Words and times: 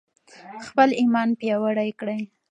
خپل 0.65 0.89
ایمان 1.01 1.29
پیاوړی 1.39 1.89
کړئ. 1.99 2.21